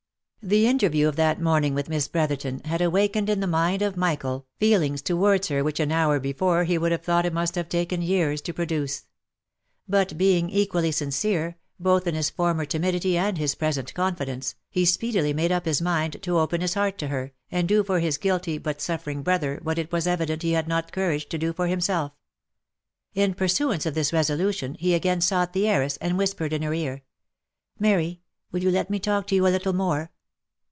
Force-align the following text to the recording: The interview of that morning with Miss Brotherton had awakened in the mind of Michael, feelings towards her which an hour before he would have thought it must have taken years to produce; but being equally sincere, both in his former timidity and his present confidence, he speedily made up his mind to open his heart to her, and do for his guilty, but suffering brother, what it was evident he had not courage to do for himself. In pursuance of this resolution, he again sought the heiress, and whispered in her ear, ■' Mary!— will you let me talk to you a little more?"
The 0.43 0.65
interview 0.65 1.07
of 1.07 1.17
that 1.17 1.39
morning 1.39 1.75
with 1.75 1.87
Miss 1.87 2.07
Brotherton 2.07 2.63
had 2.65 2.81
awakened 2.81 3.29
in 3.29 3.41
the 3.41 3.45
mind 3.45 3.83
of 3.83 3.95
Michael, 3.95 4.47
feelings 4.59 5.03
towards 5.03 5.49
her 5.49 5.63
which 5.63 5.79
an 5.79 5.91
hour 5.91 6.19
before 6.19 6.63
he 6.63 6.79
would 6.79 6.91
have 6.91 7.03
thought 7.03 7.27
it 7.27 7.31
must 7.33 7.53
have 7.53 7.69
taken 7.69 8.01
years 8.01 8.41
to 8.41 8.53
produce; 8.53 9.05
but 9.87 10.17
being 10.17 10.49
equally 10.49 10.91
sincere, 10.91 11.57
both 11.79 12.07
in 12.07 12.15
his 12.15 12.31
former 12.31 12.65
timidity 12.65 13.15
and 13.19 13.37
his 13.37 13.53
present 13.53 13.93
confidence, 13.93 14.55
he 14.71 14.83
speedily 14.83 15.31
made 15.31 15.51
up 15.51 15.65
his 15.65 15.79
mind 15.79 16.17
to 16.23 16.39
open 16.39 16.61
his 16.61 16.73
heart 16.73 16.97
to 16.97 17.09
her, 17.09 17.33
and 17.51 17.67
do 17.67 17.83
for 17.83 17.99
his 17.99 18.17
guilty, 18.17 18.57
but 18.57 18.81
suffering 18.81 19.21
brother, 19.21 19.59
what 19.61 19.77
it 19.77 19.91
was 19.91 20.07
evident 20.07 20.41
he 20.41 20.53
had 20.53 20.67
not 20.67 20.91
courage 20.91 21.29
to 21.29 21.37
do 21.37 21.53
for 21.53 21.67
himself. 21.67 22.13
In 23.13 23.35
pursuance 23.35 23.85
of 23.85 23.93
this 23.93 24.11
resolution, 24.11 24.73
he 24.79 24.95
again 24.95 25.21
sought 25.21 25.53
the 25.53 25.67
heiress, 25.67 25.97
and 25.97 26.17
whispered 26.17 26.51
in 26.51 26.63
her 26.63 26.73
ear, 26.73 26.95
■' 26.95 27.01
Mary!— 27.77 28.21
will 28.51 28.63
you 28.63 28.71
let 28.71 28.89
me 28.89 28.97
talk 28.97 29.27
to 29.27 29.35
you 29.35 29.45
a 29.45 29.49
little 29.49 29.73
more?" 29.73 30.09